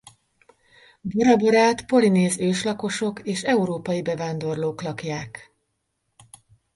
Bora 1.01 1.35
Borát 1.35 1.85
polinéz 1.85 2.37
őslakosok 2.39 3.19
és 3.23 3.43
európai 3.43 4.01
bevándorlók 4.01 4.81
lakják. 4.81 5.51